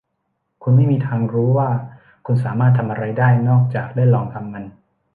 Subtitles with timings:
[0.63, 1.69] คุณไม่มีทางรู้ว่า
[2.25, 4.63] คุณสามารถทำอะไรได้นอกจากได้ลองทำมัน